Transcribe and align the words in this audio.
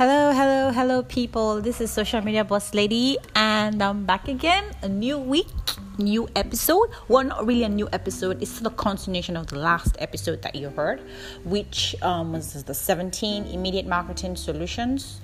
Hello, 0.00 0.32
hello, 0.32 0.72
hello, 0.72 1.02
people. 1.02 1.60
This 1.60 1.78
is 1.78 1.90
Social 1.90 2.22
Media 2.22 2.42
Boss 2.42 2.72
Lady, 2.72 3.18
and 3.36 3.82
I'm 3.82 4.06
back 4.06 4.28
again. 4.28 4.64
A 4.80 4.88
new 4.88 5.18
week, 5.18 5.52
new 5.98 6.26
episode. 6.34 6.88
Well, 7.06 7.24
not 7.24 7.46
really 7.46 7.64
a 7.64 7.68
new 7.68 7.86
episode, 7.92 8.40
it's 8.40 8.60
the 8.60 8.70
continuation 8.70 9.36
of 9.36 9.48
the 9.48 9.58
last 9.58 9.96
episode 9.98 10.40
that 10.40 10.54
you 10.54 10.70
heard, 10.70 11.02
which 11.44 11.94
um, 12.00 12.32
was 12.32 12.64
the 12.64 12.72
17 12.72 13.44
immediate 13.44 13.86
marketing 13.86 14.36
solutions 14.36 15.20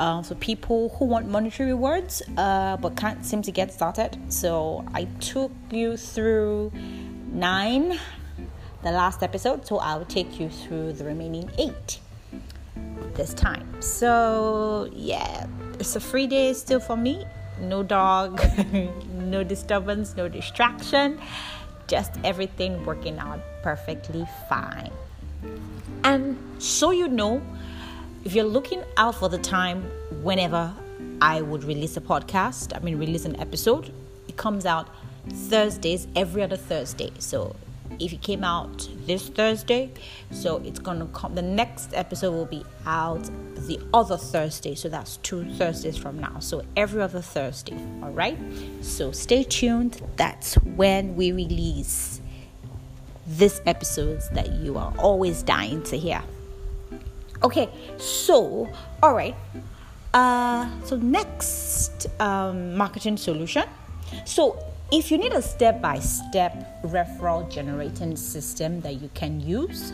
uh, 0.00 0.24
for 0.24 0.34
people 0.34 0.88
who 0.98 1.04
want 1.04 1.28
monetary 1.28 1.70
rewards 1.70 2.20
uh, 2.36 2.76
but 2.78 2.96
can't 2.96 3.24
seem 3.24 3.42
to 3.42 3.52
get 3.52 3.72
started. 3.72 4.18
So 4.28 4.84
I 4.92 5.04
took 5.20 5.52
you 5.70 5.96
through 5.96 6.72
nine 7.30 7.96
the 8.82 8.90
last 8.90 9.22
episode, 9.22 9.68
so 9.68 9.78
I'll 9.78 10.04
take 10.04 10.40
you 10.40 10.48
through 10.48 10.94
the 10.94 11.04
remaining 11.04 11.48
eight 11.58 12.00
this 13.16 13.34
time. 13.34 13.66
So, 13.80 14.88
yeah, 14.92 15.46
it's 15.78 15.96
a 15.96 16.00
free 16.00 16.26
day 16.26 16.52
still 16.52 16.80
for 16.80 16.96
me. 16.96 17.24
No 17.60 17.82
dog, 17.82 18.40
no 19.12 19.42
disturbance, 19.42 20.16
no 20.16 20.28
distraction, 20.28 21.18
just 21.86 22.12
everything 22.22 22.84
working 22.84 23.18
out 23.18 23.40
perfectly 23.62 24.26
fine. 24.48 24.92
And 26.04 26.36
so 26.58 26.90
you 26.90 27.08
know, 27.08 27.42
if 28.24 28.34
you're 28.34 28.44
looking 28.44 28.82
out 28.96 29.14
for 29.14 29.28
the 29.28 29.38
time 29.38 29.82
whenever 30.22 30.72
I 31.20 31.40
would 31.40 31.64
release 31.64 31.96
a 31.96 32.00
podcast, 32.00 32.76
I 32.76 32.80
mean, 32.80 32.98
release 32.98 33.24
an 33.24 33.40
episode, 33.40 33.92
it 34.28 34.36
comes 34.36 34.66
out 34.66 34.88
Thursdays, 35.28 36.06
every 36.14 36.42
other 36.42 36.56
Thursday. 36.56 37.10
So 37.18 37.56
if 37.98 38.12
it 38.12 38.22
came 38.22 38.44
out 38.44 38.88
this 39.06 39.28
Thursday, 39.28 39.90
so 40.30 40.62
it's 40.64 40.78
gonna 40.78 41.06
come. 41.12 41.34
The 41.34 41.42
next 41.42 41.94
episode 41.94 42.32
will 42.32 42.46
be 42.46 42.64
out 42.86 43.28
the 43.66 43.80
other 43.94 44.16
Thursday, 44.16 44.74
so 44.74 44.88
that's 44.88 45.16
two 45.18 45.44
Thursdays 45.54 45.96
from 45.96 46.18
now. 46.18 46.38
So 46.40 46.62
every 46.76 47.02
other 47.02 47.20
Thursday, 47.20 47.78
all 48.02 48.10
right. 48.10 48.38
So 48.82 49.12
stay 49.12 49.44
tuned. 49.44 50.02
That's 50.16 50.54
when 50.54 51.16
we 51.16 51.32
release 51.32 52.20
this 53.26 53.60
episodes 53.66 54.28
that 54.30 54.52
you 54.52 54.78
are 54.78 54.94
always 54.98 55.42
dying 55.42 55.82
to 55.84 55.98
hear. 55.98 56.22
Okay, 57.42 57.68
so 57.98 58.68
all 59.02 59.14
right. 59.14 59.34
Uh, 60.14 60.68
so 60.84 60.96
next 60.96 62.06
um, 62.20 62.74
marketing 62.76 63.16
solution. 63.16 63.64
So 64.24 64.58
if 64.92 65.10
you 65.10 65.18
need 65.18 65.32
a 65.32 65.42
step 65.42 65.80
by 65.80 65.98
step 65.98 66.82
referral 66.82 67.50
generating 67.50 68.16
system 68.16 68.80
that 68.82 69.00
you 69.00 69.10
can 69.14 69.40
use, 69.40 69.92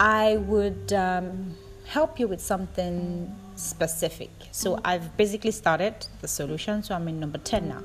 I 0.00 0.38
would 0.38 0.92
um, 0.92 1.54
help 1.86 2.18
you 2.18 2.26
with 2.26 2.40
something 2.40 3.34
specific. 3.56 4.30
So 4.50 4.80
I've 4.84 5.16
basically 5.16 5.50
started 5.50 5.94
the 6.20 6.28
solution, 6.28 6.82
so 6.82 6.94
I'm 6.94 7.06
in 7.08 7.20
number 7.20 7.38
10 7.38 7.68
now. 7.68 7.82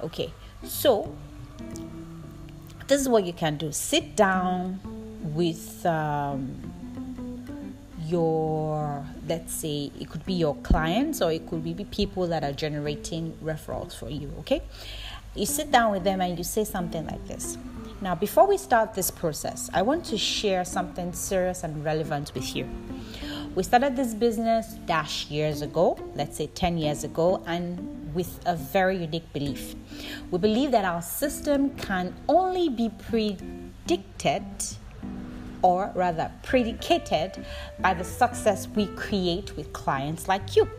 Okay, 0.00 0.32
so 0.64 1.14
this 2.88 3.00
is 3.00 3.08
what 3.08 3.24
you 3.24 3.32
can 3.32 3.56
do 3.56 3.72
sit 3.72 4.16
down 4.16 4.80
with 5.34 5.84
um, 5.84 6.72
your 8.08 9.04
let's 9.28 9.52
say 9.52 9.90
it 9.98 10.08
could 10.10 10.24
be 10.24 10.34
your 10.34 10.54
clients 10.56 11.20
or 11.20 11.32
it 11.32 11.46
could 11.48 11.62
be 11.62 11.74
people 11.84 12.26
that 12.26 12.44
are 12.44 12.52
generating 12.52 13.32
referrals 13.42 13.94
for 13.94 14.08
you 14.08 14.32
okay? 14.40 14.62
You 15.34 15.46
sit 15.46 15.70
down 15.70 15.92
with 15.92 16.04
them 16.04 16.20
and 16.20 16.38
you 16.38 16.44
say 16.44 16.64
something 16.64 17.06
like 17.06 17.26
this. 17.26 17.58
Now 18.00 18.14
before 18.14 18.46
we 18.46 18.56
start 18.56 18.94
this 18.94 19.10
process 19.10 19.70
i 19.72 19.82
want 19.82 20.04
to 20.06 20.18
share 20.18 20.64
something 20.64 21.12
serious 21.12 21.64
and 21.64 21.84
relevant 21.84 22.32
with 22.34 22.54
you. 22.54 22.68
We 23.54 23.62
started 23.62 23.96
this 23.96 24.12
business 24.14 24.74
dash 24.86 25.30
years 25.30 25.62
ago 25.62 25.98
let's 26.14 26.36
say 26.36 26.46
10 26.46 26.78
years 26.78 27.04
ago 27.04 27.42
and 27.46 27.96
with 28.16 28.40
a 28.46 28.56
very 28.56 28.96
unique 28.96 29.30
belief. 29.32 29.74
We 30.30 30.38
believe 30.38 30.70
that 30.72 30.84
our 30.84 31.02
system 31.02 31.70
can 31.76 32.14
only 32.28 32.68
be 32.70 32.88
predicted 33.10 34.42
or 35.66 35.90
rather 35.96 36.30
predicated 36.44 37.44
by 37.80 37.92
the 37.92 38.04
success 38.04 38.68
we 38.76 38.86
create 38.94 39.56
with 39.56 39.72
clients 39.72 40.28
like 40.28 40.54
you 40.54 40.70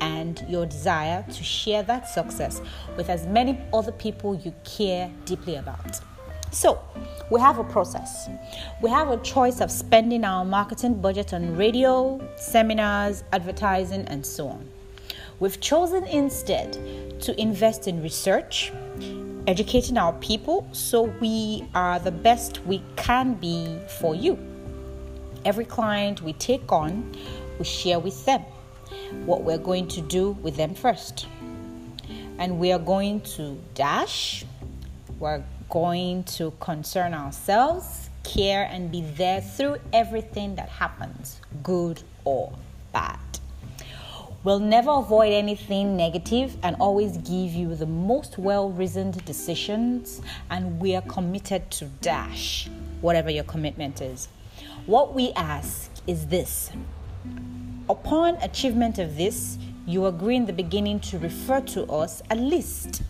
and 0.00 0.44
your 0.48 0.66
desire 0.66 1.24
to 1.30 1.44
share 1.44 1.84
that 1.84 2.08
success 2.08 2.60
with 2.96 3.08
as 3.08 3.28
many 3.28 3.56
other 3.72 3.92
people 3.92 4.34
you 4.34 4.52
care 4.64 5.08
deeply 5.24 5.54
about. 5.54 6.00
So, 6.50 6.80
we 7.30 7.40
have 7.40 7.60
a 7.60 7.64
process. 7.64 8.28
We 8.82 8.90
have 8.90 9.08
a 9.08 9.18
choice 9.18 9.60
of 9.60 9.70
spending 9.70 10.24
our 10.24 10.44
marketing 10.44 11.00
budget 11.00 11.32
on 11.32 11.56
radio, 11.56 12.20
seminars, 12.36 13.22
advertising, 13.32 14.04
and 14.08 14.26
so 14.26 14.48
on. 14.48 14.68
We've 15.38 15.60
chosen 15.60 16.02
instead 16.04 16.72
to 17.20 17.40
invest 17.40 17.86
in 17.86 18.02
research, 18.02 18.72
educating 19.46 19.98
our 19.98 20.12
people 20.14 20.66
so 20.72 21.02
we 21.20 21.64
are 21.74 21.98
the 21.98 22.10
best 22.10 22.64
we 22.64 22.82
can 22.96 23.34
be 23.34 23.78
for 24.00 24.14
you. 24.14 24.38
Every 25.44 25.64
client 25.64 26.22
we 26.22 26.32
take 26.32 26.72
on, 26.72 27.14
we 27.58 27.64
share 27.64 27.98
with 27.98 28.24
them 28.24 28.40
what 29.26 29.42
we're 29.42 29.58
going 29.58 29.88
to 29.88 30.00
do 30.00 30.30
with 30.42 30.56
them 30.56 30.74
first. 30.74 31.26
And 32.38 32.58
we 32.58 32.72
are 32.72 32.78
going 32.78 33.20
to 33.36 33.58
dash, 33.74 34.44
we're 35.18 35.44
going 35.68 36.24
to 36.24 36.52
concern 36.60 37.14
ourselves, 37.14 38.08
care, 38.22 38.68
and 38.70 38.90
be 38.90 39.02
there 39.02 39.40
through 39.40 39.76
everything 39.92 40.56
that 40.56 40.68
happens, 40.68 41.40
good 41.62 42.02
or 42.24 42.52
bad. 42.92 43.18
We'll 44.44 44.60
never 44.60 44.90
avoid 44.90 45.32
anything 45.32 45.96
negative 45.96 46.58
and 46.62 46.76
always 46.78 47.16
give 47.16 47.54
you 47.54 47.74
the 47.74 47.86
most 47.86 48.36
well 48.36 48.68
reasoned 48.68 49.24
decisions, 49.24 50.20
and 50.50 50.78
we 50.78 50.94
are 50.94 51.00
committed 51.00 51.70
to 51.70 51.86
dash 52.02 52.68
whatever 53.00 53.30
your 53.30 53.44
commitment 53.44 54.02
is. 54.02 54.28
What 54.84 55.14
we 55.14 55.32
ask 55.32 55.90
is 56.06 56.26
this 56.26 56.70
upon 57.88 58.36
achievement 58.42 58.98
of 58.98 59.16
this, 59.16 59.56
you 59.86 60.04
agree 60.04 60.36
in 60.36 60.44
the 60.44 60.52
beginning 60.52 61.00
to 61.00 61.18
refer 61.18 61.62
to 61.62 61.90
us 61.90 62.22
at 62.28 62.38
least, 62.38 63.02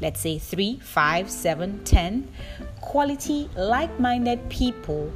let's 0.00 0.20
say, 0.20 0.40
three, 0.40 0.80
five, 0.80 1.30
seven, 1.30 1.84
ten 1.84 2.26
quality, 2.80 3.48
like 3.56 4.00
minded 4.00 4.48
people 4.48 5.12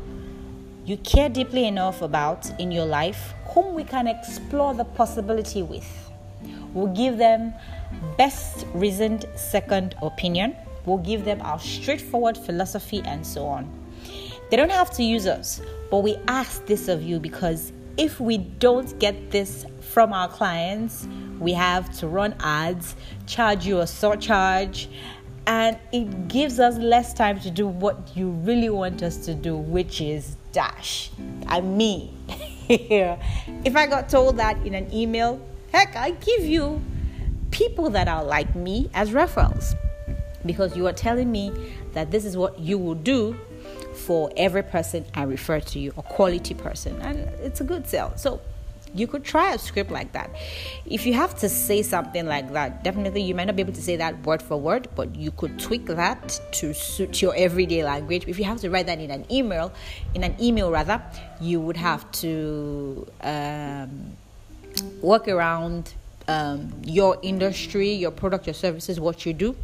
you 0.84 0.98
care 0.98 1.30
deeply 1.30 1.66
enough 1.66 2.02
about 2.02 2.48
in 2.60 2.70
your 2.70 2.84
life 2.84 3.32
whom 3.46 3.74
we 3.74 3.84
can 3.84 4.06
explore 4.06 4.74
the 4.74 4.84
possibility 4.84 5.62
with. 5.62 6.10
We'll 6.74 6.94
give 6.94 7.16
them 7.16 7.54
best 8.18 8.66
reasoned 8.74 9.24
second 9.34 9.94
opinion. 10.02 10.56
We'll 10.84 10.98
give 10.98 11.24
them 11.24 11.40
our 11.40 11.58
straightforward 11.58 12.36
philosophy 12.36 13.00
and 13.06 13.26
so 13.26 13.46
on. 13.46 13.70
They 14.50 14.58
don't 14.58 14.72
have 14.72 14.90
to 14.92 15.02
use 15.02 15.26
us, 15.26 15.62
but 15.90 16.02
we 16.02 16.16
ask 16.28 16.66
this 16.66 16.88
of 16.88 17.02
you 17.02 17.18
because 17.18 17.72
if 17.96 18.20
we 18.20 18.38
don't 18.38 18.98
get 18.98 19.30
this 19.30 19.64
from 19.80 20.12
our 20.12 20.28
clients, 20.28 21.08
we 21.38 21.52
have 21.52 21.96
to 21.98 22.08
run 22.08 22.34
ads, 22.40 22.94
charge 23.26 23.64
you 23.64 23.80
a 23.80 23.86
surcharge, 23.86 24.90
and 25.46 25.78
it 25.92 26.28
gives 26.28 26.58
us 26.60 26.76
less 26.76 27.14
time 27.14 27.40
to 27.40 27.50
do 27.50 27.66
what 27.66 28.16
you 28.16 28.30
really 28.30 28.68
want 28.70 29.02
us 29.02 29.16
to 29.24 29.34
do, 29.34 29.56
which 29.56 30.00
is 30.00 30.36
dash. 30.54 31.10
I 31.46 31.60
mean, 31.60 32.16
if 32.68 33.76
I 33.76 33.86
got 33.86 34.08
told 34.08 34.38
that 34.38 34.56
in 34.66 34.74
an 34.74 34.92
email, 34.92 35.40
heck, 35.72 35.94
I 35.96 36.12
give 36.12 36.46
you 36.46 36.80
people 37.50 37.90
that 37.90 38.08
are 38.08 38.24
like 38.24 38.54
me 38.54 38.88
as 38.94 39.10
referrals 39.10 39.76
because 40.46 40.76
you 40.76 40.86
are 40.86 40.92
telling 40.92 41.30
me 41.30 41.52
that 41.92 42.10
this 42.10 42.24
is 42.24 42.36
what 42.36 42.58
you 42.58 42.78
will 42.78 42.94
do 42.94 43.36
for 43.94 44.30
every 44.36 44.62
person 44.62 45.04
I 45.14 45.22
refer 45.22 45.60
to 45.60 45.78
you, 45.78 45.92
a 45.96 46.02
quality 46.02 46.54
person, 46.54 47.00
and 47.02 47.18
it's 47.40 47.60
a 47.60 47.64
good 47.64 47.86
sale. 47.86 48.12
So 48.16 48.40
you 48.94 49.06
could 49.06 49.24
try 49.24 49.52
a 49.52 49.58
script 49.58 49.90
like 49.90 50.12
that. 50.12 50.30
If 50.86 51.04
you 51.04 51.14
have 51.14 51.34
to 51.40 51.48
say 51.48 51.82
something 51.82 52.26
like 52.26 52.52
that, 52.52 52.84
definitely 52.84 53.22
you 53.22 53.34
might 53.34 53.46
not 53.46 53.56
be 53.56 53.62
able 53.62 53.72
to 53.72 53.82
say 53.82 53.96
that 53.96 54.24
word 54.24 54.40
for 54.40 54.56
word, 54.56 54.88
but 54.94 55.14
you 55.16 55.32
could 55.32 55.58
tweak 55.58 55.86
that 55.86 56.40
to 56.52 56.72
suit 56.72 57.20
your 57.20 57.34
everyday 57.36 57.84
language. 57.84 58.24
If 58.28 58.38
you 58.38 58.44
have 58.44 58.60
to 58.60 58.70
write 58.70 58.86
that 58.86 59.00
in 59.00 59.10
an 59.10 59.26
email, 59.30 59.72
in 60.14 60.22
an 60.22 60.36
email 60.40 60.70
rather, 60.70 61.02
you 61.40 61.60
would 61.60 61.76
have 61.76 62.10
to 62.22 63.06
um, 63.22 64.16
work 65.02 65.26
around 65.26 65.92
um, 66.28 66.72
your 66.84 67.18
industry, 67.22 67.90
your 67.92 68.12
product, 68.12 68.46
your 68.46 68.54
services, 68.54 69.00
what 69.00 69.26
you 69.26 69.32
do, 69.32 69.56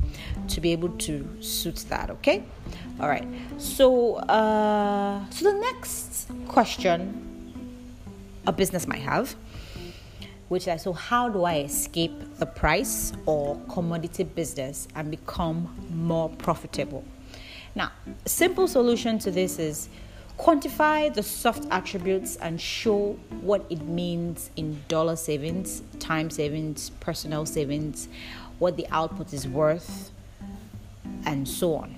to 0.49 0.61
be 0.61 0.73
able 0.73 0.91
to 0.91 1.27
suit 1.41 1.77
that. 1.88 2.11
Okay, 2.11 2.43
all 2.99 3.09
right. 3.09 3.27
So, 3.59 4.17
uh, 4.17 5.25
so 5.31 5.53
the 5.53 5.59
next 5.59 6.31
question 6.49 7.30
a 8.47 8.53
business 8.53 8.87
might 8.87 9.01
have, 9.03 9.35
which 10.49 10.67
is 10.67 10.83
so 10.83 10.93
how 10.93 11.29
do 11.29 11.45
I 11.45 11.61
escape 11.61 12.39
the 12.39 12.47
price 12.47 13.13
or 13.27 13.61
commodity 13.69 14.25
business 14.25 14.89
and 14.95 15.11
become 15.11 15.75
more 15.91 16.29
profitable? 16.29 17.05
Now, 17.75 17.93
simple 18.27 18.67
solution 18.67 19.19
to 19.21 19.31
this 19.31 19.59
is 19.59 19.89
Quantify 20.41 21.13
the 21.13 21.23
soft 21.23 21.67
attributes 21.71 22.37
and 22.37 22.59
show 22.59 23.13
what 23.43 23.63
it 23.69 23.83
means 23.83 24.51
in 24.57 24.83
dollar 24.89 25.15
savings, 25.15 25.83
time 25.99 26.31
savings, 26.31 26.89
personal 26.99 27.45
savings, 27.45 28.09
what 28.59 28.79
the 28.79 28.87
output 28.91 29.35
is 29.35 29.47
worth, 29.47 30.11
and 31.27 31.47
so 31.47 31.75
on. 31.75 31.95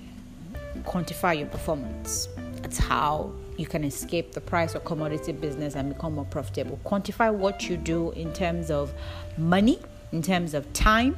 Quantify 0.79 1.39
your 1.39 1.47
performance. 1.47 2.27
That's 2.61 2.77
how 2.77 3.31
you 3.57 3.65
can 3.65 3.83
escape 3.83 4.31
the 4.33 4.41
price 4.41 4.75
or 4.75 4.79
commodity 4.79 5.31
business 5.31 5.75
and 5.75 5.93
become 5.93 6.15
more 6.15 6.25
profitable. 6.25 6.79
Quantify 6.83 7.33
what 7.33 7.69
you 7.69 7.77
do 7.77 8.11
in 8.11 8.33
terms 8.33 8.71
of 8.71 8.93
money, 9.37 9.79
in 10.11 10.21
terms 10.21 10.53
of 10.53 10.71
time, 10.73 11.15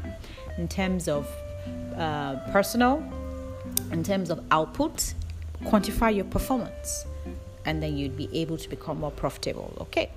in 0.58 0.68
terms 0.68 1.08
of 1.08 1.30
uh, 1.98 2.36
personal, 2.52 3.04
in 3.92 4.04
terms 4.04 4.30
of 4.30 4.44
output. 4.52 5.14
Quantify 5.64 6.14
your 6.14 6.26
performance, 6.26 7.06
and 7.66 7.82
then 7.82 7.98
you'd 7.98 8.18
be 8.18 8.30
able 8.34 8.58
to 8.58 8.70
become 8.70 9.00
more 9.00 9.12
profitable. 9.12 9.74
Okay. 9.80 10.12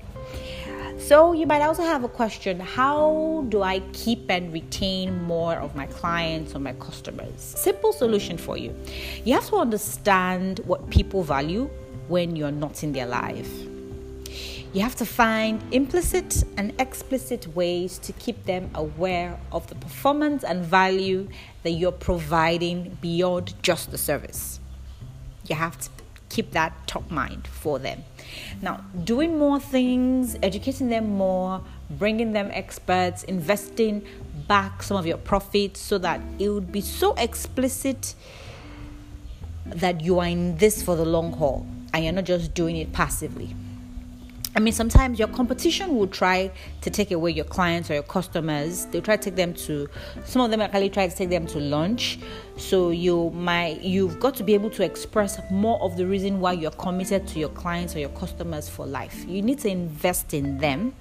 So, 0.98 1.32
you 1.32 1.46
might 1.46 1.62
also 1.62 1.84
have 1.84 2.02
a 2.02 2.08
question 2.08 2.58
How 2.58 3.46
do 3.48 3.62
I 3.62 3.80
keep 3.92 4.28
and 4.28 4.52
retain 4.52 5.22
more 5.22 5.54
of 5.54 5.76
my 5.76 5.86
clients 5.86 6.56
or 6.56 6.58
my 6.58 6.72
customers? 6.74 7.40
Simple 7.40 7.92
solution 7.92 8.36
for 8.36 8.56
you. 8.56 8.74
You 9.24 9.34
have 9.34 9.48
to 9.48 9.56
understand 9.56 10.58
what 10.64 10.90
people 10.90 11.22
value 11.22 11.70
when 12.08 12.36
you're 12.36 12.50
not 12.50 12.82
in 12.82 12.92
their 12.92 13.06
life. 13.06 13.50
You 14.72 14.82
have 14.82 14.96
to 14.96 15.06
find 15.06 15.62
implicit 15.72 16.44
and 16.58 16.78
explicit 16.78 17.54
ways 17.54 17.98
to 18.00 18.12
keep 18.12 18.44
them 18.44 18.70
aware 18.74 19.38
of 19.50 19.66
the 19.68 19.74
performance 19.74 20.44
and 20.44 20.62
value 20.62 21.28
that 21.62 21.70
you're 21.70 21.90
providing 21.90 22.98
beyond 23.00 23.54
just 23.62 23.90
the 23.90 23.96
service. 23.96 24.60
You 25.46 25.56
have 25.56 25.78
to 25.78 25.88
keep 26.28 26.50
that 26.50 26.86
top 26.86 27.10
mind 27.10 27.46
for 27.46 27.78
them. 27.78 28.04
Now, 28.60 28.84
doing 29.04 29.38
more 29.38 29.58
things, 29.58 30.36
educating 30.42 30.90
them 30.90 31.16
more, 31.16 31.62
bringing 31.88 32.32
them 32.32 32.50
experts, 32.52 33.22
investing 33.22 34.06
back 34.46 34.82
some 34.82 34.98
of 34.98 35.06
your 35.06 35.16
profits 35.16 35.80
so 35.80 35.96
that 35.96 36.20
it 36.38 36.50
would 36.50 36.70
be 36.70 36.82
so 36.82 37.14
explicit 37.14 38.14
that 39.64 40.02
you 40.02 40.18
are 40.18 40.26
in 40.26 40.58
this 40.58 40.82
for 40.82 40.94
the 40.94 41.06
long 41.06 41.32
haul 41.32 41.66
and 41.92 42.04
you're 42.04 42.12
not 42.12 42.24
just 42.24 42.54
doing 42.54 42.76
it 42.76 42.92
passively. 42.92 43.54
I 44.58 44.60
mean, 44.60 44.72
sometimes 44.72 45.20
your 45.20 45.28
competition 45.28 45.94
will 45.94 46.08
try 46.08 46.50
to 46.80 46.90
take 46.90 47.12
away 47.12 47.30
your 47.30 47.44
clients 47.44 47.90
or 47.90 47.94
your 47.94 48.02
customers. 48.02 48.86
They'll 48.86 49.02
try 49.02 49.16
to 49.16 49.22
take 49.22 49.36
them 49.36 49.54
to. 49.54 49.88
Some 50.24 50.42
of 50.42 50.50
them 50.50 50.60
actually 50.60 50.90
try 50.90 51.06
to 51.06 51.14
take 51.14 51.28
them 51.28 51.46
to 51.48 51.60
lunch. 51.60 52.18
So 52.56 52.90
you 52.90 53.30
might 53.30 53.82
you've 53.82 54.18
got 54.18 54.34
to 54.34 54.42
be 54.42 54.54
able 54.54 54.70
to 54.70 54.82
express 54.82 55.38
more 55.50 55.80
of 55.80 55.96
the 55.96 56.06
reason 56.06 56.40
why 56.40 56.54
you're 56.54 56.72
committed 56.72 57.28
to 57.28 57.38
your 57.38 57.50
clients 57.50 57.94
or 57.94 58.00
your 58.00 58.08
customers 58.10 58.68
for 58.68 58.84
life. 58.84 59.24
You 59.28 59.42
need 59.42 59.60
to 59.60 59.68
invest 59.68 60.34
in 60.34 60.58
them 60.58 60.92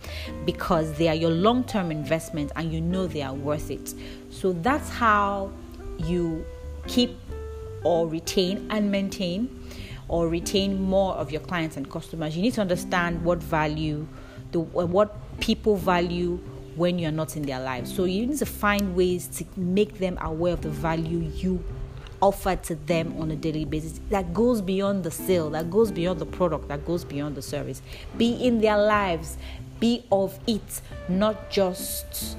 because 0.45 0.93
they 0.99 1.07
are 1.07 1.15
your 1.15 1.31
long-term 1.31 1.89
investment 1.89 2.51
and 2.55 2.71
you 2.71 2.79
know 2.79 3.07
they 3.07 3.23
are 3.23 3.33
worth 3.33 3.71
it. 3.71 3.95
So 4.29 4.53
that's 4.53 4.89
how 4.89 5.51
you 5.97 6.45
keep 6.85 7.17
or 7.83 8.07
retain 8.07 8.67
and 8.69 8.91
maintain 8.91 9.49
or 10.09 10.27
retain 10.27 10.81
more 10.81 11.13
of 11.15 11.31
your 11.31 11.41
clients 11.41 11.77
and 11.77 11.89
customers, 11.89 12.35
you 12.35 12.41
need 12.41 12.53
to 12.53 12.61
understand 12.61 13.23
what 13.23 13.41
value, 13.41 14.07
the 14.51 14.59
uh, 14.59 14.85
what 14.85 15.15
people 15.39 15.75
value 15.75 16.39
when 16.75 16.99
you're 16.99 17.11
not 17.11 17.35
in 17.35 17.43
their 17.43 17.59
lives. 17.59 17.93
So 17.93 18.05
you 18.05 18.25
need 18.27 18.37
to 18.37 18.45
find 18.45 18.95
ways 18.95 19.27
to 19.37 19.45
make 19.59 19.97
them 19.97 20.17
aware 20.21 20.53
of 20.53 20.61
the 20.61 20.69
value 20.69 21.19
you 21.35 21.63
offer 22.21 22.55
to 22.55 22.75
them 22.75 23.15
on 23.19 23.31
a 23.31 23.35
daily 23.35 23.65
basis 23.65 23.99
that 24.09 24.33
goes 24.33 24.61
beyond 24.61 25.03
the 25.03 25.11
sale, 25.11 25.49
that 25.51 25.69
goes 25.69 25.91
beyond 25.91 26.19
the 26.19 26.25
product, 26.25 26.67
that 26.67 26.85
goes 26.85 27.03
beyond 27.03 27.35
the 27.35 27.41
service. 27.41 27.81
Be 28.17 28.33
in 28.33 28.61
their 28.61 28.77
lives, 28.77 29.37
be 29.79 30.03
of 30.11 30.39
it, 30.47 30.81
not 31.09 31.49
just 31.49 32.37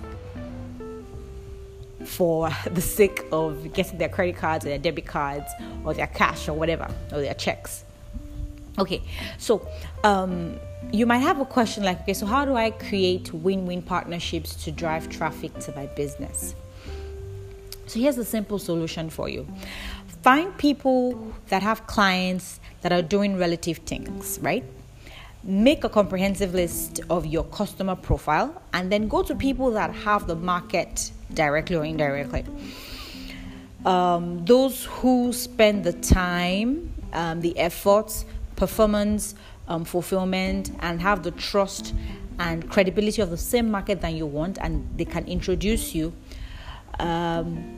for 2.08 2.50
the 2.70 2.81
sake 2.81 3.25
of 3.32 3.72
getting 3.72 3.99
their 3.99 4.08
credit 4.08 4.37
cards 4.37 4.64
or 4.64 4.70
their 4.70 4.78
debit 4.78 5.06
cards 5.06 5.50
or 5.84 5.94
their 5.94 6.06
cash 6.06 6.49
or 6.49 6.55
whatever 6.55 6.88
or 7.12 7.20
their 7.20 7.34
checks. 7.34 7.84
Okay, 8.78 9.02
so 9.38 9.69
um, 10.05 10.58
you 10.93 11.05
might 11.05 11.19
have 11.19 11.40
a 11.40 11.44
question 11.44 11.82
like, 11.82 12.00
okay, 12.02 12.14
so 12.14 12.26
how 12.26 12.44
do 12.44 12.55
I 12.55 12.70
create 12.70 13.32
win 13.32 13.66
win 13.66 13.82
partnerships 13.82 14.55
to 14.64 14.72
drive 14.72 15.08
traffic 15.08 15.56
to 15.60 15.75
my 15.75 15.87
business? 15.87 16.55
So 17.87 17.99
here's 18.00 18.19
a 18.19 18.25
simple 18.25 18.58
solution 18.58 19.10
for 19.10 19.28
you 19.28 19.46
find 20.22 20.56
people 20.58 21.32
that 21.49 21.62
have 21.62 21.87
clients 21.87 22.60
that 22.82 22.93
are 22.93 23.02
doing 23.02 23.38
relative 23.38 23.78
things, 23.78 24.38
right? 24.43 24.64
Make 25.44 25.84
a 25.84 25.88
comprehensive 25.88 26.55
list 26.55 27.00
of 27.08 27.25
your 27.26 27.44
customer 27.44 27.94
profile 27.94 28.60
and 28.72 28.90
then 28.90 29.08
go 29.08 29.22
to 29.22 29.34
people 29.34 29.70
that 29.72 29.94
have 29.94 30.26
the 30.26 30.34
market 30.34 31.12
directly 31.32 31.76
or 31.76 31.84
indirectly. 31.84 32.44
Um, 33.84 34.44
those 34.44 34.84
who 34.84 35.32
spend 35.32 35.84
the 35.84 35.92
time, 35.92 36.92
um, 37.12 37.40
the 37.40 37.56
efforts, 37.58 38.25
performance, 38.56 39.34
um, 39.69 39.84
fulfillment, 39.84 40.72
and 40.80 41.00
have 41.00 41.22
the 41.22 41.30
trust 41.30 41.94
and 42.38 42.69
credibility 42.70 43.22
of 43.22 43.30
the 43.30 43.36
same 43.36 43.70
market 43.70 44.00
that 44.00 44.12
you 44.12 44.26
want, 44.26 44.58
and 44.60 44.88
they 44.96 45.04
can 45.04 45.26
introduce 45.26 45.94
you. 45.94 46.12
Um, 46.98 47.74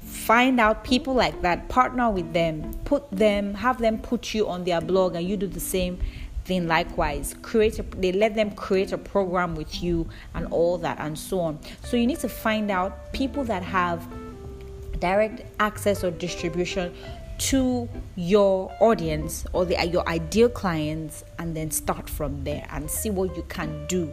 find 0.00 0.60
out 0.60 0.84
people 0.84 1.14
like 1.14 1.42
that, 1.42 1.68
partner 1.68 2.10
with 2.10 2.32
them, 2.32 2.72
put 2.84 3.10
them, 3.10 3.54
have 3.54 3.78
them 3.78 3.98
put 3.98 4.32
you 4.32 4.48
on 4.48 4.64
their 4.64 4.80
blog, 4.80 5.16
and 5.16 5.28
you 5.28 5.36
do 5.36 5.46
the 5.46 5.60
same 5.60 5.98
then 6.46 6.68
likewise 6.68 7.34
create 7.42 7.78
a, 7.78 7.82
they 7.82 8.12
let 8.12 8.34
them 8.34 8.50
create 8.50 8.92
a 8.92 8.98
program 8.98 9.54
with 9.54 9.82
you 9.82 10.08
and 10.34 10.46
all 10.48 10.78
that 10.78 10.98
and 11.00 11.18
so 11.18 11.40
on. 11.40 11.58
So 11.84 11.96
you 11.96 12.06
need 12.06 12.20
to 12.20 12.28
find 12.28 12.70
out 12.70 13.12
people 13.12 13.44
that 13.44 13.62
have 13.62 14.06
direct 15.00 15.42
access 15.60 16.04
or 16.04 16.10
distribution 16.10 16.94
to 17.36 17.88
your 18.16 18.72
audience 18.80 19.44
or 19.52 19.64
the, 19.64 19.84
your 19.86 20.08
ideal 20.08 20.48
clients 20.48 21.24
and 21.38 21.56
then 21.56 21.70
start 21.70 22.08
from 22.08 22.44
there 22.44 22.66
and 22.70 22.88
see 22.90 23.10
what 23.10 23.36
you 23.36 23.44
can 23.48 23.86
do 23.86 24.12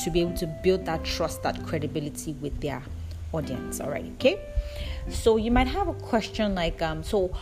to 0.00 0.10
be 0.10 0.20
able 0.20 0.36
to 0.36 0.46
build 0.62 0.84
that 0.84 1.02
trust 1.04 1.42
that 1.42 1.64
credibility 1.66 2.32
with 2.34 2.60
their 2.60 2.82
audience. 3.32 3.80
All 3.80 3.90
right 3.90 4.04
okay? 4.14 4.38
So 5.08 5.36
you 5.36 5.50
might 5.50 5.66
have 5.66 5.88
a 5.88 5.94
question 5.94 6.54
like 6.54 6.82
um 6.82 7.02
so 7.02 7.34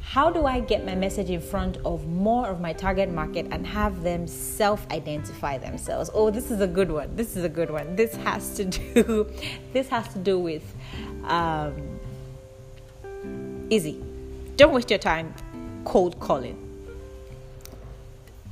how 0.00 0.30
do 0.30 0.46
I 0.46 0.60
get 0.60 0.84
my 0.84 0.94
message 0.94 1.30
in 1.30 1.40
front 1.40 1.76
of 1.84 2.06
more 2.06 2.48
of 2.48 2.60
my 2.60 2.72
target 2.72 3.10
market 3.10 3.46
and 3.50 3.66
have 3.66 4.02
them 4.02 4.26
self 4.26 4.86
identify 4.90 5.58
themselves? 5.58 6.10
Oh, 6.14 6.30
this 6.30 6.50
is 6.50 6.60
a 6.60 6.66
good 6.66 6.90
one. 6.90 7.14
This 7.16 7.36
is 7.36 7.44
a 7.44 7.48
good 7.48 7.70
one. 7.70 7.96
This 7.96 8.16
has 8.16 8.54
to 8.54 8.64
do 8.64 9.30
this 9.72 9.88
has 9.88 10.08
to 10.12 10.18
do 10.18 10.38
with 10.38 10.74
um, 11.24 12.00
easy. 13.68 14.02
Don't 14.56 14.72
waste 14.72 14.90
your 14.90 14.98
time 14.98 15.34
cold 15.84 16.18
calling. 16.18 16.69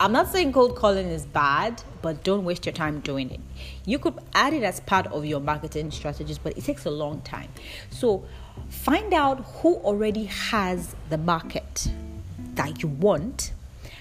I'm 0.01 0.13
not 0.13 0.29
saying 0.29 0.53
cold 0.53 0.77
calling 0.77 1.09
is 1.09 1.27
bad, 1.27 1.83
but 2.03 2.23
don't 2.23 2.45
waste 2.45 2.65
your 2.67 2.73
time 2.73 3.01
doing 3.01 3.33
it. 3.33 3.41
You 3.85 3.99
could 3.99 4.15
add 4.33 4.53
it 4.53 4.63
as 4.63 4.79
part 4.79 5.09
of 5.09 5.25
your 5.25 5.41
marketing 5.41 5.91
strategies, 5.91 6.39
but 6.39 6.57
it 6.57 6.63
takes 6.63 6.85
a 6.85 6.91
long 6.91 7.21
time. 7.23 7.49
So 7.91 8.25
find 8.69 9.13
out 9.13 9.45
who 9.57 9.75
already 9.79 10.27
has 10.27 10.95
the 11.11 11.19
market 11.19 11.91
that 12.55 12.81
you 12.81 12.89
want, 12.89 13.53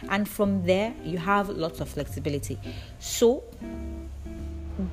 and 0.08 0.30
from 0.30 0.68
there, 0.68 0.94
you 1.04 1.18
have 1.18 1.50
lots 1.50 1.80
of 1.80 1.90
flexibility. 1.90 2.60
So, 3.00 3.44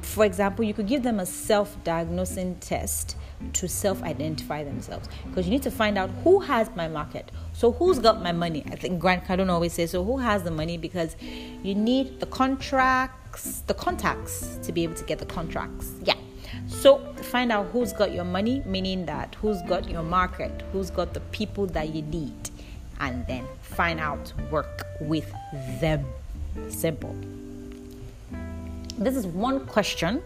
for 0.01 0.25
example, 0.25 0.65
you 0.65 0.73
could 0.73 0.87
give 0.87 1.03
them 1.03 1.21
a 1.21 1.27
self 1.27 1.77
diagnosing 1.85 2.57
test 2.61 3.17
to 3.53 3.69
self 3.69 4.03
identify 4.03 4.65
themselves 4.65 5.11
because 5.27 5.45
you 5.45 5.51
need 5.51 5.65
to 5.65 5.71
find 5.71 5.99
out 5.99 6.09
who 6.23 6.41
has 6.41 6.71
my 6.75 6.89
market. 6.89 7.31
So, 7.55 7.71
who's 7.71 8.01
got 8.01 8.21
my 8.21 8.33
money? 8.33 8.65
I 8.67 8.75
think 8.75 8.99
Grant 8.99 9.25
Cardone 9.25 9.49
always 9.49 9.73
says, 9.73 9.93
So, 9.93 10.05
who 10.05 10.19
has 10.19 10.43
the 10.43 10.51
money? 10.51 10.77
Because 10.77 11.17
you 11.63 11.75
need 11.75 12.19
the 12.19 12.27
contracts, 12.27 13.61
the 13.69 13.75
contacts 13.75 14.59
to 14.65 14.73
be 14.73 14.83
able 14.83 14.95
to 14.95 15.05
get 15.05 15.21
the 15.21 15.27
contracts. 15.27 15.93
Yeah. 16.03 16.17
So, 16.67 16.99
find 17.15 17.53
out 17.53 17.67
who's 17.67 17.93
got 17.93 18.13
your 18.13 18.25
money, 18.25 18.63
meaning 18.67 19.07
that 19.07 19.37
who's 19.37 19.63
got 19.63 19.89
your 19.89 20.03
market, 20.03 20.65
who's 20.73 20.91
got 20.91 21.15
the 21.15 21.21
people 21.21 21.67
that 21.69 21.95
you 21.95 22.03
need, 22.03 22.51
and 22.99 23.25
then 23.29 23.47
find 23.63 24.01
out, 24.01 24.33
work 24.51 24.87
with 25.01 25.33
them. 25.81 26.05
Simple. 26.69 27.15
This 28.99 29.15
is 29.15 29.27
one 29.27 29.65
question 29.67 30.23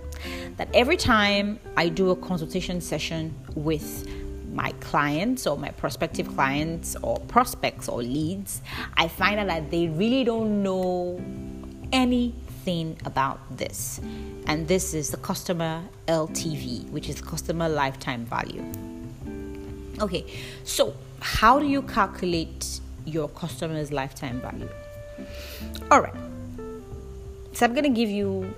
that 0.56 0.68
every 0.72 0.96
time 0.96 1.58
I 1.76 1.88
do 1.88 2.10
a 2.10 2.16
consultation 2.16 2.80
session 2.80 3.34
with 3.54 4.06
my 4.52 4.72
clients 4.80 5.46
or 5.46 5.56
my 5.56 5.70
prospective 5.70 6.28
clients 6.34 6.96
or 7.02 7.18
prospects 7.20 7.88
or 7.88 8.02
leads, 8.02 8.62
I 8.96 9.08
find 9.08 9.38
out 9.40 9.46
that 9.48 9.70
they 9.70 9.88
really 9.88 10.24
don't 10.24 10.62
know 10.62 11.20
anything 11.92 12.98
about 13.04 13.40
this. 13.56 14.00
And 14.46 14.66
this 14.66 14.94
is 14.94 15.10
the 15.10 15.18
customer 15.18 15.82
LTV, 16.06 16.90
which 16.90 17.08
is 17.08 17.20
customer 17.20 17.68
lifetime 17.68 18.24
value. 18.24 18.64
Okay, 20.00 20.24
so 20.64 20.94
how 21.20 21.58
do 21.58 21.66
you 21.66 21.82
calculate 21.82 22.80
your 23.08 23.28
customer's 23.28 23.90
lifetime 23.92 24.40
value. 24.40 24.68
All 25.90 26.00
right. 26.00 26.14
So 27.52 27.66
I'm 27.66 27.72
going 27.72 27.84
to 27.84 27.90
give 27.90 28.10
you 28.10 28.54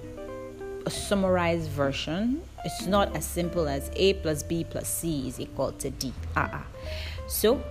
a 0.84 0.90
summarized 0.90 1.70
version. 1.70 2.42
It's 2.64 2.86
not 2.86 3.14
as 3.16 3.24
simple 3.24 3.68
as 3.68 3.90
A 3.94 4.14
plus 4.14 4.42
B 4.42 4.64
plus 4.64 4.88
C 4.88 5.28
is 5.28 5.40
equal 5.40 5.72
to 5.72 5.90
D. 5.90 6.12
Uh-uh. 6.36 6.62
So 7.26 7.62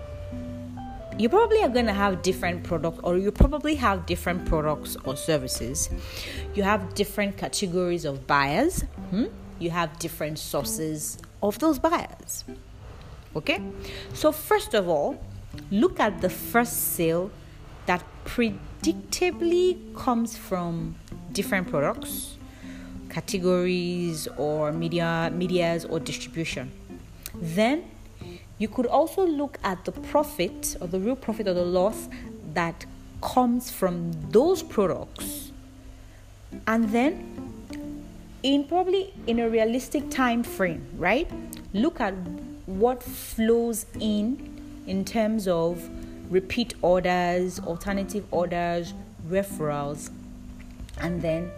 you 1.19 1.27
probably 1.27 1.61
are 1.61 1.69
going 1.69 1.85
to 1.85 1.93
have 1.93 2.21
different 2.21 2.63
products 2.63 2.99
or 3.03 3.17
you 3.17 3.31
probably 3.31 3.75
have 3.75 4.05
different 4.05 4.45
products 4.45 4.95
or 5.03 5.17
services 5.17 5.89
you 6.55 6.63
have 6.63 6.93
different 6.95 7.35
categories 7.35 8.05
of 8.05 8.25
buyers 8.25 8.85
hmm? 9.09 9.25
you 9.59 9.69
have 9.69 9.99
different 9.99 10.39
sources 10.39 11.17
of 11.43 11.59
those 11.59 11.77
buyers 11.77 12.45
okay 13.35 13.61
so 14.13 14.31
first 14.31 14.73
of 14.73 14.87
all 14.87 15.21
look 15.71 15.99
at 15.99 16.21
the 16.21 16.29
first 16.29 16.93
sale 16.95 17.29
that 17.85 18.01
predictably 18.23 19.77
comes 19.95 20.37
from 20.37 20.95
different 21.33 21.67
products 21.67 22.37
categories 23.09 24.27
or 24.37 24.71
media 24.71 25.31
medias 25.33 25.85
or 25.85 25.99
distribution 25.99 26.71
then 27.35 27.83
you 28.59 28.67
could 28.67 28.85
also 28.85 29.25
look 29.25 29.57
at 29.63 29.85
the 29.85 29.91
profit 29.91 30.75
or 30.81 30.87
the 30.87 30.99
real 30.99 31.15
profit 31.15 31.47
or 31.47 31.53
the 31.53 31.65
loss 31.65 32.09
that 32.53 32.85
comes 33.21 33.71
from 33.71 34.11
those 34.31 34.61
products. 34.61 35.51
And 36.67 36.89
then 36.89 38.03
in 38.43 38.65
probably 38.65 39.13
in 39.27 39.39
a 39.39 39.49
realistic 39.49 40.09
time 40.09 40.43
frame, 40.43 40.85
right? 40.97 41.29
Look 41.73 42.01
at 42.01 42.13
what 42.65 43.01
flows 43.01 43.85
in 43.99 44.83
in 44.87 45.05
terms 45.05 45.47
of 45.47 45.89
repeat 46.29 46.73
orders, 46.81 47.59
alternative 47.61 48.25
orders, 48.31 48.93
referrals, 49.29 50.09
and 50.99 51.21
then 51.21 51.51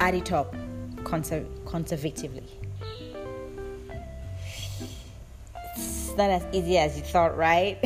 add 0.00 0.14
it 0.14 0.32
up 0.32 0.54
conser- 1.04 1.46
conservatively. 1.66 2.44
It's 5.76 6.16
not 6.16 6.30
as 6.30 6.44
easy 6.52 6.78
as 6.78 6.96
you 6.96 7.02
thought, 7.02 7.36
right? 7.36 7.78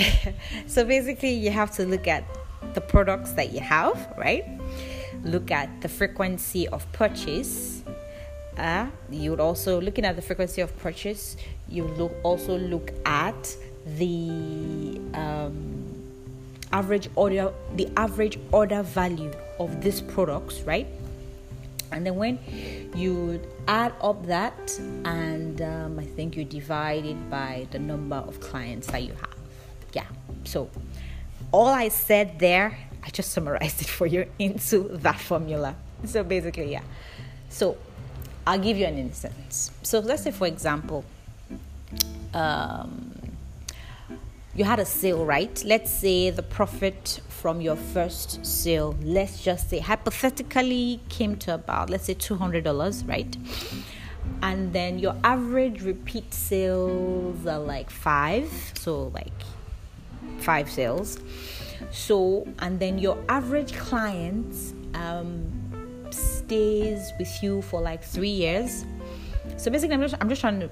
so 0.67 0.85
basically, 0.85 1.33
you 1.33 1.51
have 1.51 1.71
to 1.73 1.87
look 1.87 2.09
at 2.09 2.25
the 2.75 2.81
products 2.81 3.33
that 3.33 3.53
you 3.53 3.61
have, 3.61 4.13
right? 4.17 4.45
Look 5.23 5.51
at 5.51 5.81
the 5.81 5.89
frequency 5.89 6.69
of 6.69 6.91
purchase. 6.93 7.83
Uh, 8.59 8.87
you 9.11 9.31
would 9.31 9.41
also 9.41 9.81
looking 9.81 10.05
at 10.05 10.17
the 10.17 10.23
frequency 10.23 10.61
of 10.61 10.77
purchase. 10.79 11.37
You 11.69 11.85
look 11.85 12.13
also 12.23 12.59
look 12.59 12.93
at 13.05 13.57
the 13.99 15.01
um, 15.15 15.87
average 16.73 17.09
order, 17.15 17.53
the 17.77 17.89
average 17.97 18.39
order 18.53 18.83
value 18.83 19.33
of 19.59 19.81
these 19.81 20.01
products, 20.01 20.61
right? 20.63 20.87
And 21.97 22.05
then 22.05 22.17
when 22.17 22.39
you 22.95 23.41
add 23.67 23.95
up 24.03 24.27
that, 24.27 24.79
and 25.07 25.63
um, 25.63 25.99
I 25.99 26.05
think 26.05 26.37
you 26.37 26.45
divide 26.45 27.07
it 27.07 27.31
by 27.31 27.67
the 27.71 27.79
number 27.79 28.17
of 28.17 28.39
clients 28.39 28.87
that 28.89 29.03
you 29.03 29.15
have. 29.15 29.37
Yeah. 29.95 30.05
So 30.45 30.69
all 31.53 31.69
I 31.69 31.89
said 31.89 32.39
there, 32.39 32.79
I 33.03 33.09
just 33.09 33.33
summarized 33.33 33.81
it 33.81 33.89
for 33.89 34.07
you 34.07 34.27
into 34.39 34.89
that 34.99 35.19
formula. 35.19 35.75
So 36.05 36.23
basically, 36.23 36.71
yeah. 36.71 36.83
So 37.49 37.79
I'll 38.47 38.59
give 38.59 38.77
you 38.77 38.85
an 38.85 38.99
instance. 38.99 39.71
So 39.83 40.01
let's 40.01 40.23
say, 40.23 40.33
for 40.33 40.47
example, 40.47 41.03
um, 42.35 43.16
you 44.57 44.65
had 44.65 44.79
a 44.81 44.87
sale, 44.87 45.25
right? 45.25 45.63
Let's 45.67 45.91
say 45.91 46.31
the 46.31 46.43
profit 46.43 47.21
from 47.29 47.61
your 47.61 47.77
first 47.77 48.45
sale, 48.45 48.97
let's 49.03 49.43
just 49.43 49.69
say 49.69 49.81
hypothetically 49.81 51.01
came 51.11 51.37
to 51.37 51.55
about, 51.55 51.91
let's 51.91 52.05
say 52.05 52.15
$200, 52.15 53.07
right? 53.07 53.37
And 54.43 54.73
then 54.73 54.99
your 54.99 55.15
average 55.23 55.83
repeat 55.83 56.33
sales 56.33 57.47
are 57.47 57.59
like 57.59 57.91
five, 57.91 58.51
so 58.75 59.09
like 59.09 59.43
five 60.39 60.71
sales. 60.71 61.19
So, 61.91 62.49
and 62.61 62.81
then 62.81 62.99
your 62.99 63.19
average 63.29 63.75
client 63.75 64.55
um, 64.95 65.53
stays 66.11 67.13
with 67.19 67.43
you 67.43 67.61
for 67.61 67.83
like 67.83 68.03
three 68.03 68.31
years. 68.31 68.87
So 69.59 69.71
basically, 69.71 69.95
I'm 69.95 70.01
just, 70.01 70.15
I'm 70.21 70.29
just 70.31 70.41
trying 70.41 70.61
to 70.61 70.71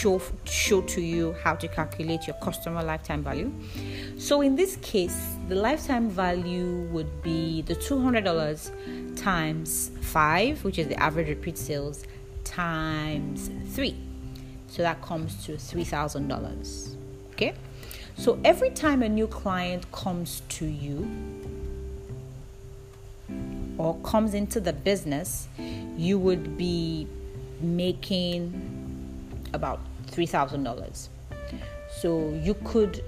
show 0.00 0.20
show 0.44 0.80
to 0.80 1.02
you 1.02 1.34
how 1.42 1.54
to 1.54 1.68
calculate 1.68 2.26
your 2.26 2.36
customer 2.36 2.82
lifetime 2.82 3.22
value. 3.22 3.52
So 4.16 4.40
in 4.40 4.56
this 4.56 4.76
case, 4.76 5.36
the 5.48 5.54
lifetime 5.54 6.08
value 6.08 6.88
would 6.90 7.22
be 7.22 7.62
the 7.62 7.74
$200 7.74 9.16
times 9.16 9.90
5, 10.00 10.64
which 10.64 10.78
is 10.78 10.88
the 10.88 10.98
average 11.02 11.28
repeat 11.28 11.58
sales, 11.58 12.04
times 12.44 13.50
3. 13.74 13.94
So 14.68 14.82
that 14.82 15.02
comes 15.02 15.44
to 15.44 15.52
$3,000. 15.52 16.96
Okay? 17.32 17.52
So 18.16 18.38
every 18.42 18.70
time 18.70 19.02
a 19.02 19.08
new 19.08 19.26
client 19.26 19.90
comes 19.92 20.42
to 20.60 20.64
you 20.64 21.10
or 23.76 23.96
comes 24.02 24.32
into 24.32 24.60
the 24.60 24.72
business, 24.72 25.48
you 25.96 26.18
would 26.18 26.56
be 26.56 27.06
making 27.60 28.80
about 29.52 29.80
$3,000. 30.10 31.08
So 32.00 32.30
you 32.42 32.54
could 32.64 33.02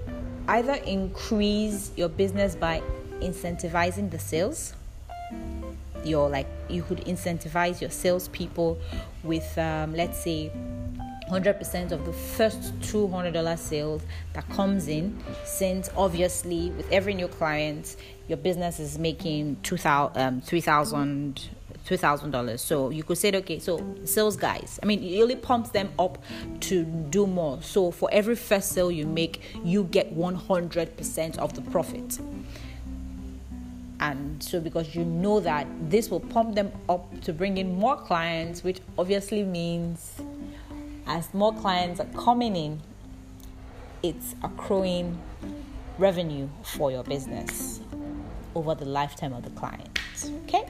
either 0.47 0.73
increase 0.73 1.91
your 1.95 2.09
business 2.09 2.55
by 2.55 2.81
incentivizing 3.21 4.11
the 4.11 4.19
sales. 4.19 4.73
Your 6.03 6.29
like 6.29 6.47
you 6.69 6.83
could 6.83 6.99
incentivize 7.05 7.79
your 7.79 7.89
salespeople 7.89 8.77
with 9.23 9.57
um, 9.57 9.95
let's 9.95 10.19
say 10.21 10.51
100% 11.29 11.91
of 11.91 12.05
the 12.05 12.11
first 12.11 12.77
$200 12.81 13.57
sales 13.57 14.03
that 14.33 14.47
comes 14.49 14.89
in 14.89 15.17
since 15.45 15.89
obviously 15.95 16.71
with 16.71 16.91
every 16.91 17.13
new 17.13 17.29
client 17.29 17.95
your 18.27 18.37
business 18.37 18.79
is 18.79 18.99
making 18.99 19.55
2000 19.63 20.21
um, 20.21 20.41
3000 20.41 21.49
two 21.85 21.97
thousand 21.97 22.31
dollars. 22.31 22.61
So 22.61 22.89
you 22.89 23.03
could 23.03 23.17
say, 23.17 23.31
okay, 23.35 23.59
so 23.59 23.83
sales 24.05 24.37
guys. 24.37 24.79
I 24.81 24.85
mean, 24.85 25.03
it 25.03 25.19
really 25.19 25.35
pumps 25.35 25.69
them 25.69 25.89
up 25.99 26.23
to 26.61 26.83
do 26.83 27.27
more. 27.27 27.61
So 27.61 27.91
for 27.91 28.09
every 28.11 28.35
first 28.35 28.71
sale 28.71 28.91
you 28.91 29.05
make, 29.05 29.41
you 29.63 29.83
get 29.85 30.11
one 30.11 30.35
hundred 30.35 30.95
percent 30.97 31.37
of 31.39 31.53
the 31.53 31.61
profit. 31.61 32.19
And 33.99 34.43
so, 34.43 34.59
because 34.59 34.95
you 34.95 35.05
know 35.05 35.39
that 35.39 35.65
this 35.89 36.09
will 36.09 36.19
pump 36.19 36.55
them 36.55 36.73
up 36.89 37.21
to 37.21 37.31
bring 37.31 37.57
in 37.57 37.73
more 37.75 37.95
clients, 37.95 38.61
which 38.61 38.81
obviously 38.97 39.43
means 39.43 40.13
as 41.07 41.33
more 41.33 41.53
clients 41.53 42.01
are 42.01 42.07
coming 42.07 42.55
in, 42.55 42.81
it's 44.01 44.35
accruing 44.43 45.17
revenue 45.97 46.49
for 46.63 46.91
your 46.91 47.03
business 47.03 47.79
over 48.55 48.75
the 48.75 48.83
lifetime 48.83 49.31
of 49.31 49.43
the 49.43 49.49
client. 49.51 49.99
Okay? 50.45 50.65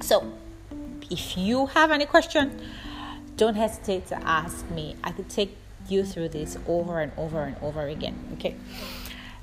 So, 0.00 0.32
if 1.10 1.36
you 1.36 1.66
have 1.66 1.90
any 1.90 2.06
question, 2.06 2.60
don't 3.36 3.54
hesitate 3.54 4.06
to 4.08 4.16
ask 4.26 4.68
me. 4.70 4.96
I 5.04 5.12
could 5.12 5.28
take 5.28 5.56
you 5.88 6.04
through 6.04 6.30
this 6.30 6.58
over 6.66 7.00
and 7.00 7.12
over 7.16 7.42
and 7.42 7.56
over 7.62 7.86
again. 7.86 8.16
Okay. 8.34 8.56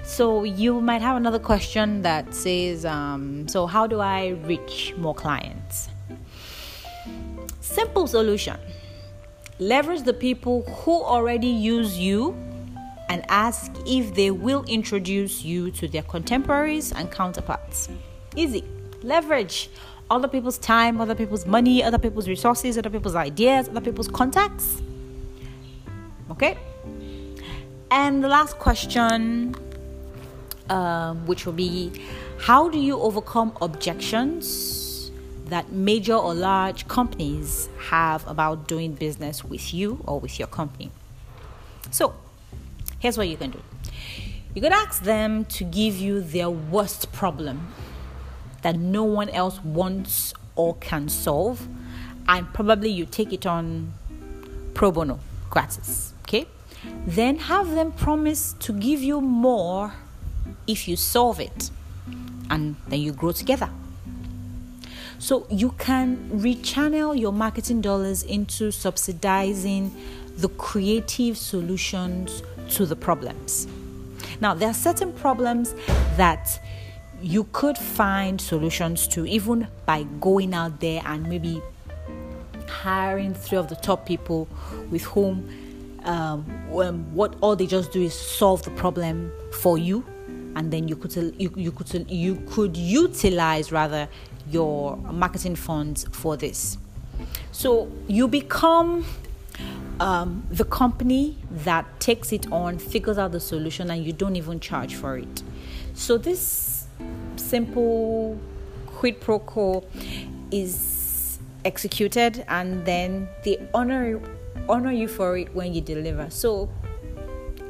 So 0.04 0.44
you 0.44 0.82
might 0.82 1.02
have 1.02 1.16
another 1.16 1.40
question 1.40 2.02
that 2.02 2.36
says, 2.36 2.86
um, 2.86 3.48
"So 3.48 3.68
how 3.68 3.88
do 3.88 4.02
I 4.02 4.30
reach 4.46 4.94
more 4.98 5.16
clients?" 5.16 5.88
Simple 7.62 8.08
solution: 8.08 8.58
leverage 9.60 10.04
the 10.04 10.13
people 10.13 10.63
who 10.63 11.02
already 11.04 11.48
use 11.48 11.98
you 11.98 12.36
and 13.08 13.24
ask 13.30 13.72
if 13.86 14.13
they 14.13 14.32
will 14.32 14.66
introduce 14.68 15.46
you 15.46 15.72
to 15.72 15.88
their 15.88 16.04
contemporaries 16.04 16.92
and 16.92 17.10
counterparts. 17.10 17.88
Easy. 18.36 18.63
Leverage 19.04 19.70
other 20.13 20.27
people's 20.27 20.58
time, 20.58 21.01
other 21.01 21.15
people's 21.15 21.46
money, 21.46 21.84
other 21.84 21.98
people's 21.98 22.27
resources, 22.27 22.77
other 22.77 22.89
people's 22.89 23.15
ideas, 23.15 23.67
other 23.70 23.82
people's 23.82 24.08
contacts. 24.08 24.82
Okay? 26.32 26.58
And 27.91 28.24
the 28.24 28.27
last 28.27 28.58
question, 28.60 29.55
um, 30.70 31.25
which 31.25 31.46
will 31.46 31.53
be 31.53 31.91
how 32.39 32.70
do 32.70 32.79
you 32.79 33.00
overcome 33.00 33.55
objections 33.62 35.12
that 35.46 35.72
major 35.72 36.15
or 36.15 36.34
large 36.34 36.88
companies 36.88 37.70
have 37.89 38.25
about 38.27 38.67
doing 38.67 38.93
business 38.93 39.43
with 39.43 39.74
you 39.74 40.01
or 40.05 40.20
with 40.20 40.39
your 40.39 40.48
company? 40.48 40.91
So, 41.91 42.15
here's 43.00 43.17
what 43.17 43.27
you 43.27 43.38
can 43.38 43.51
do 43.51 43.62
you 44.55 44.62
can 44.62 44.72
ask 44.72 45.03
them 45.03 45.46
to 45.46 45.63
give 45.63 45.98
you 45.98 46.22
their 46.22 46.50
worst 46.50 47.12
problem 47.12 47.74
that 48.63 48.77
no 48.77 49.03
one 49.03 49.29
else 49.29 49.63
wants 49.63 50.34
or 50.55 50.75
can 50.75 51.08
solve, 51.08 51.67
and 52.27 52.51
probably 52.53 52.89
you 52.89 53.05
take 53.05 53.32
it 53.32 53.46
on 53.46 53.93
pro 54.74 54.91
bono, 54.91 55.20
gratis. 55.50 56.13
Okay? 56.24 56.48
Then 57.05 57.38
have 57.38 57.75
them 57.75 57.91
promise 57.91 58.53
to 58.60 58.74
give 58.74 59.01
you 59.01 59.22
more 59.22 59.93
if 60.67 60.88
you 60.88 60.96
solve 60.96 61.39
it 61.39 61.70
and 62.50 62.75
then 62.88 63.00
you 63.00 63.12
grow 63.12 63.32
together. 63.32 63.70
So 65.20 65.48
you 65.50 65.72
can 65.77 66.29
rechannel 66.29 67.17
your 67.17 67.32
marketing 67.32 67.82
dollars 67.82 68.24
into 68.24 68.72
subsidizing 68.72 69.96
the 70.36 70.50
creative 70.50 71.38
solutions 71.38 72.43
to 72.72 72.86
the 72.86 72.96
problems. 72.96 73.67
Now, 74.41 74.53
there 74.53 74.70
are 74.70 74.74
certain 74.74 75.13
problems 75.13 75.74
that 76.17 76.60
you 77.24 77.46
could 77.53 77.77
find 77.77 78.39
solutions 78.42 79.08
to 79.08 79.25
even 79.25 79.65
by 79.86 80.03
going 80.20 80.53
out 80.53 80.82
there 80.82 81.01
and 81.06 81.25
maybe 81.27 81.62
hiring 82.68 83.34
three 83.34 83.58
of 83.58 83.70
the 83.70 83.75
top 83.75 84.06
people 84.06 84.48
with 84.92 85.03
whom 85.03 85.48
um, 86.03 86.44
what 86.70 87.34
all 87.39 87.56
they 87.56 87.65
just 87.65 87.94
do 87.94 88.01
is 88.01 88.13
solve 88.13 88.62
the 88.63 88.72
problem 88.72 89.32
for 89.53 89.77
you 89.77 90.03
and 90.58 90.72
then 90.72 90.89
you 90.89 90.98
could 90.98 91.15
you, 91.38 91.51
you 91.56 91.72
could 91.72 92.12
you 92.12 92.36
could 92.48 92.75
utilize 92.75 93.72
rather 93.72 94.10
your 94.50 94.98
marketing 94.98 95.56
funds 95.56 96.06
for 96.12 96.36
this. 96.36 96.77
So 97.53 97.89
you 98.08 98.27
become 98.27 99.06
um, 100.01 100.46
the 100.50 100.65
company 100.65 101.38
that 101.50 102.00
takes 102.01 102.34
it 102.34 102.51
on 102.51 102.77
figures 102.77 103.18
out 103.18 103.32
the 103.32 103.39
solution 103.39 103.89
and 103.89 104.06
you 104.06 104.12
don't 104.12 104.36
even 104.36 104.60
charge 104.60 104.96
for 104.96 105.18
it. 105.18 105.44
So 105.94 106.18
this 106.18 106.73
simple 107.36 108.40
quid 108.86 109.20
pro 109.20 109.40
quo 109.40 109.84
is 110.52 111.40
executed 111.66 112.46
and 112.48 112.86
then 112.86 113.28
they 113.44 113.68
honor 113.74 114.20
honor 114.70 114.92
you 114.92 115.08
for 115.08 115.38
it 115.38 115.54
when 115.54 115.74
you 115.74 115.82
deliver 115.82 116.30
so 116.30 116.70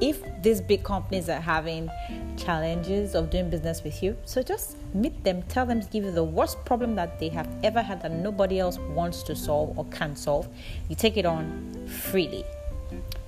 if 0.04 0.22
these 0.42 0.60
big 0.60 0.84
companies 0.84 1.30
are 1.30 1.40
having 1.40 1.90
challenges 2.36 3.16
of 3.16 3.30
doing 3.30 3.50
business 3.50 3.84
with 3.84 4.04
you. 4.04 4.18
So 4.26 4.42
just 4.42 4.76
meet 4.94 5.24
them, 5.24 5.44
tell 5.44 5.66
them 5.66 5.82
to 5.82 5.88
give 5.88 6.04
you 6.04 6.12
the 6.12 6.24
worst 6.24 6.64
problem 6.66 6.96
that 6.96 7.20
they 7.20 7.30
have 7.30 7.48
ever 7.64 7.82
had 7.82 8.02
that 8.02 8.12
nobody 8.12 8.60
else 8.60 8.78
wants 8.80 9.24
to 9.24 9.36
solve 9.36 9.78
or 9.78 9.86
can 9.86 10.16
solve. 10.16 10.48
You 10.90 10.96
take 10.96 11.16
it 11.16 11.26
on 11.26 11.88
freely, 11.88 12.44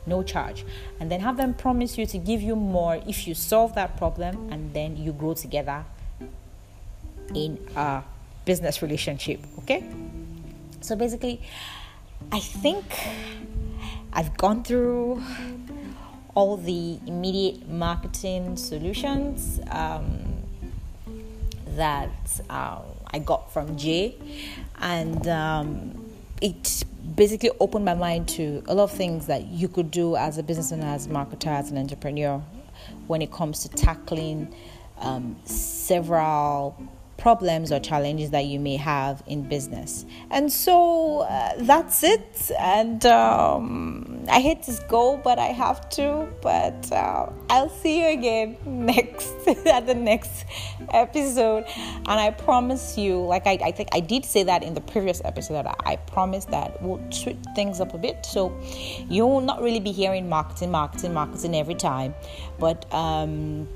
no 0.06 0.22
charge. 0.22 0.66
And 1.00 1.10
then 1.10 1.22
have 1.22 1.38
them 1.38 1.54
promise 1.54 1.98
you 1.98 2.06
to 2.08 2.18
give 2.18 2.42
you 2.42 2.56
more 2.56 3.02
if 3.08 3.26
you 3.26 3.36
solve 3.36 3.74
that 3.76 3.96
problem 3.96 4.50
and 4.52 4.74
then 4.74 4.98
you 4.98 5.14
grow 5.14 5.34
together 5.34 5.86
in 7.34 7.60
a 7.76 8.04
business 8.46 8.82
relationship. 8.82 9.40
Okay? 9.60 9.84
So 10.82 10.96
basically, 10.96 11.42
I 12.32 12.40
think 12.40 12.86
I've 14.14 14.38
gone 14.38 14.64
through 14.64 15.22
all 16.36 16.58
the 16.58 17.00
immediate 17.08 17.68
marketing 17.68 18.58
solutions 18.58 19.60
um, 19.72 20.44
that 21.70 22.42
uh, 22.50 22.82
I 23.12 23.20
got 23.20 23.52
from 23.52 23.78
Jay, 23.78 24.16
and 24.80 25.28
um, 25.28 26.06
it 26.42 26.84
basically 27.16 27.52
opened 27.60 27.86
my 27.86 27.94
mind 27.94 28.28
to 28.28 28.62
a 28.68 28.76
lot 28.76 28.84
of 28.86 28.92
things 28.92 29.28
that 29.28 29.46
you 29.48 29.68
could 29.68 29.92
do 29.92 30.16
as 30.16 30.38
a 30.38 30.44
business 30.44 30.72
owner, 30.72 30.86
as 30.86 31.06
a 31.06 31.10
marketer, 31.10 31.48
as 31.48 31.72
an 31.72 31.78
entrepreneur, 31.78 32.42
when 33.08 33.22
it 33.22 33.32
comes 33.32 33.62
to 33.64 33.70
tackling 33.70 34.54
um, 35.00 35.36
several 35.46 36.78
problems 37.26 37.72
or 37.72 37.80
challenges 37.80 38.30
that 38.30 38.46
you 38.46 38.60
may 38.60 38.76
have 38.76 39.24
in 39.26 39.42
business. 39.42 40.06
And 40.30 40.52
so 40.52 41.22
uh, 41.22 41.54
that's 41.58 42.04
it. 42.04 42.52
And 42.60 43.04
um, 43.08 44.26
I 44.30 44.40
hate 44.40 44.62
to 44.70 44.80
go, 44.88 45.18
but 45.18 45.40
I 45.40 45.48
have 45.48 45.90
to. 45.98 46.28
But 46.44 46.92
uh, 46.92 47.32
I'll 47.50 47.72
see 47.82 48.02
you 48.02 48.10
again 48.20 48.58
next 48.68 49.34
at 49.66 49.88
the 49.88 49.96
next 49.96 50.46
episode. 50.92 51.64
And 52.06 52.20
I 52.28 52.30
promise 52.30 52.96
you, 52.96 53.26
like 53.26 53.48
I, 53.48 53.58
I 53.70 53.72
think 53.72 53.90
I 53.92 54.02
did 54.02 54.24
say 54.24 54.44
that 54.44 54.62
in 54.62 54.76
the 54.76 54.82
previous 54.82 55.20
episode, 55.26 55.56
that 55.56 55.76
I 55.84 55.96
promise 55.96 56.46
that 56.46 56.80
we'll 56.80 57.02
switch 57.12 57.38
things 57.56 57.82
up 57.82 57.96
a 57.96 57.98
bit. 57.98 58.24
So 58.24 58.56
you'll 59.10 59.42
not 59.42 59.64
really 59.64 59.80
be 59.80 59.92
hearing 59.92 60.30
marketing, 60.30 60.70
marketing, 60.70 61.16
marketing 61.16 61.56
every 61.56 61.74
time. 61.74 62.14
But 62.60 62.86
um, 62.94 63.68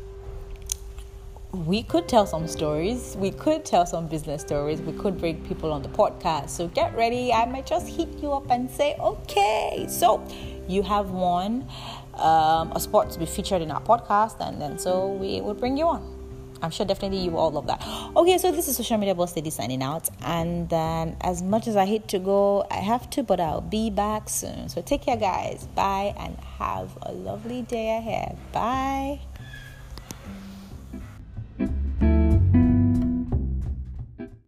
we 1.51 1.83
could 1.83 2.07
tell 2.07 2.25
some 2.27 2.47
stories. 2.47 3.15
We 3.17 3.31
could 3.31 3.65
tell 3.65 3.85
some 3.85 4.07
business 4.07 4.41
stories. 4.41 4.81
We 4.81 4.93
could 4.93 5.17
bring 5.17 5.43
people 5.45 5.71
on 5.71 5.81
the 5.81 5.89
podcast. 5.89 6.49
So 6.49 6.67
get 6.67 6.95
ready. 6.95 7.33
I 7.33 7.45
might 7.45 7.65
just 7.65 7.87
hit 7.87 8.09
you 8.21 8.33
up 8.33 8.49
and 8.51 8.69
say, 8.69 8.95
okay, 8.99 9.87
so 9.89 10.25
you 10.67 10.83
have 10.83 11.09
won 11.09 11.67
um, 12.15 12.71
a 12.73 12.79
sport 12.79 13.09
to 13.11 13.19
be 13.19 13.25
featured 13.25 13.61
in 13.61 13.71
our 13.71 13.81
podcast, 13.81 14.39
and 14.45 14.61
then 14.61 14.77
so 14.77 15.07
we 15.13 15.41
will 15.41 15.55
bring 15.55 15.77
you 15.77 15.87
on. 15.87 16.17
I'm 16.61 16.71
sure 16.71 16.85
definitely 16.85 17.19
you 17.19 17.37
all 17.37 17.51
love 17.51 17.67
that. 17.67 17.81
Okay, 18.17 18.37
so 18.37 18.51
this 18.51 18.67
is 18.67 18.75
social 18.75 18.97
media 18.97 19.15
boss 19.15 19.35
lady 19.35 19.49
signing 19.49 19.81
out, 19.81 20.09
and 20.21 20.69
then 20.69 21.15
as 21.21 21.41
much 21.41 21.67
as 21.67 21.75
I 21.75 21.85
hate 21.85 22.09
to 22.09 22.19
go, 22.19 22.67
I 22.69 22.75
have 22.75 23.09
to, 23.11 23.23
but 23.23 23.39
I'll 23.39 23.61
be 23.61 23.89
back 23.89 24.29
soon. 24.29 24.67
So 24.67 24.81
take 24.81 25.01
care, 25.01 25.17
guys. 25.17 25.67
Bye, 25.73 26.13
and 26.19 26.37
have 26.59 26.95
a 27.01 27.13
lovely 27.13 27.61
day 27.61 27.97
ahead. 27.97 28.37
Bye. 28.51 29.21